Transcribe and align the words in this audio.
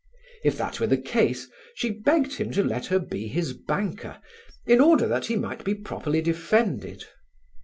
If 0.43 0.57
that 0.57 0.79
were 0.79 0.87
the 0.87 0.97
case 0.97 1.47
she 1.75 1.91
begged 1.91 2.37
him 2.37 2.49
to 2.53 2.63
let 2.63 2.87
her 2.87 2.97
be 2.97 3.27
his 3.27 3.53
banker, 3.53 4.19
in 4.65 4.81
order 4.81 5.07
that 5.07 5.27
he 5.27 5.35
might 5.35 5.63
be 5.63 5.75
properly 5.75 6.23
defended. 6.23 7.05